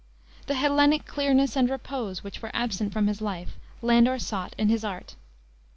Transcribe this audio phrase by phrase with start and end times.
[0.47, 4.83] The Hellenic clearness and repose which were absent from his life, Landor sought in his
[4.83, 5.13] art.